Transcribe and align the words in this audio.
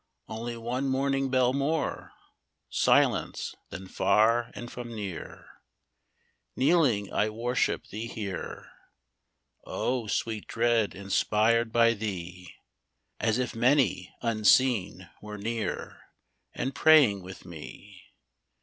Only 0.27 0.57
one 0.57 0.89
morning 0.89 1.29
bell 1.29 1.53
more, 1.53 2.13
Silence 2.71 3.53
then 3.69 3.87
far 3.87 4.49
and 4.55 4.71
from 4.71 4.95
near. 4.95 5.45
Kneeling, 6.55 7.13
I 7.13 7.29
worship 7.29 7.85
Thee 7.85 8.07
here. 8.07 8.71
Oh, 9.63 10.07
sweet 10.07 10.47
dread 10.47 10.95
inspired 10.95 11.71
by 11.71 11.93
Thee! 11.93 12.51
As 13.19 13.37
if 13.37 13.55
many, 13.55 14.11
unseen, 14.23 15.07
were 15.21 15.37
near, 15.37 16.01
And 16.55 16.73
praying 16.73 17.21
with 17.21 17.45
me. 17.45 18.05